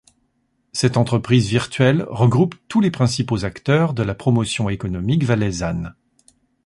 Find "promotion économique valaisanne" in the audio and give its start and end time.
4.15-5.93